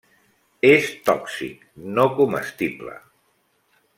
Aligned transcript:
És 0.69 0.87
tòxic, 1.09 1.61
no 1.99 2.07
comestible. 2.21 2.99